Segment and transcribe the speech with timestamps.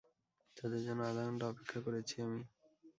[0.57, 2.41] তাদের জন্য আধা ঘন্টা অপেক্ষা করেছি আমি।